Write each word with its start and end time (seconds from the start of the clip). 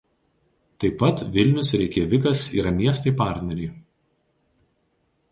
Taip 0.83 0.95
pat 1.01 1.19
Vilnius 1.35 1.69
ir 1.77 1.79
Reikjavikas 1.81 2.45
yra 2.61 2.71
miestai 2.77 3.13
partneriai. 3.19 3.69